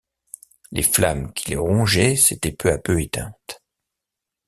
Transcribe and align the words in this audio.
Les 0.71 0.81
flammes 0.81 1.31
qui 1.31 1.51
le 1.51 1.59
rongeaient 1.61 2.15
s’étaient 2.15 2.51
peu 2.51 2.71
à 2.71 2.79
peu 2.79 2.99
éteintes. 2.99 3.61